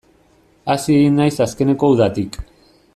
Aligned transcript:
Hazi 0.73 0.95
egin 1.01 1.21
naiz 1.21 1.29
azkeneko 1.47 1.91
udatik. 1.97 2.41